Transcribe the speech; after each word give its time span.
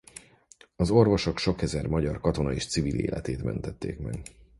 Az 0.75 0.89
orvosok 0.91 1.37
sok 1.37 1.61
ezer 1.61 1.87
magyar 1.87 2.21
katona 2.21 2.53
és 2.53 2.67
civil 2.67 2.95
életét 2.95 3.43
mentették 3.43 3.99
meg. 3.99 4.19